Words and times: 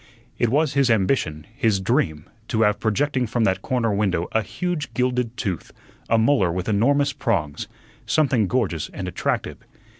It 0.39 0.49
was 0.49 0.73
his 0.73 0.89
ambition, 0.89 1.45
his 1.55 1.79
dream, 1.79 2.27
to 2.47 2.63
have 2.63 2.79
projecting 2.79 3.27
from 3.27 3.43
that 3.43 3.61
corner 3.61 3.93
window 3.93 4.27
a 4.31 4.41
huge 4.41 4.91
gilded 4.95 5.37
tooth, 5.37 5.71
a 6.09 6.17
molar 6.17 6.51
with 6.51 6.67
enormous 6.67 7.13
prongs, 7.13 7.67
something 8.07 8.47
gorgeous 8.47 8.89
and 8.95 9.07
attractive. 9.07 9.59